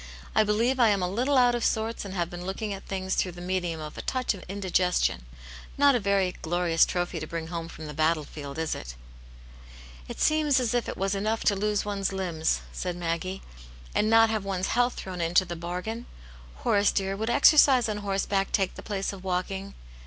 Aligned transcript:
I 0.33 0.43
believe 0.43 0.79
I 0.79 0.89
am 0.89 1.03
a 1.03 1.07
little 1.07 1.37
out 1.37 1.53
of 1.53 1.63
sorts, 1.63 2.03
and 2.05 2.15
have 2.15 2.27
been 2.27 2.43
looking 2.43 2.73
at 2.73 2.87
things 2.87 3.13
through 3.13 3.33
the 3.33 3.39
medium 3.39 3.79
of 3.79 3.99
a 3.99 4.01
touch 4.01 4.33
of 4.33 4.43
indigestion. 4.49 5.25
Not 5.77 5.93
a 5.93 5.99
very 5.99 6.31
glorious 6.41 6.87
trophy 6.87 7.19
to 7.19 7.27
bring 7.27 7.49
home 7.49 7.67
from 7.67 7.85
the 7.85 7.93
battle 7.93 8.23
field, 8.23 8.57
is 8.57 8.73
it?"" 8.73 8.95
It 10.09 10.19
seems 10.19 10.59
as 10.59 10.73
if 10.73 10.89
it 10.89 10.97
was 10.97 11.13
enough 11.13 11.43
to 11.43 11.55
lose 11.55 11.85
one's 11.85 12.11
limbs," 12.11 12.61
said 12.71 12.95
Maggie, 12.95 13.43
and 13.93 14.09
not 14.09 14.31
have 14.31 14.43
one's 14.43 14.69
health 14.69 14.95
thrown 14.95 15.21
into 15.21 15.45
rhe 15.45 15.59
bargain. 15.59 16.07
Horace, 16.63 16.91
dear, 16.91 17.15
would 17.15 17.29
exercise 17.29 17.87
oa 17.87 17.99
horse 17.99 18.25
back 18.25 18.51
take 18.51 18.73
the 18.73 18.81
place 18.81 19.13
of 19.13 19.23
walking 19.23 19.75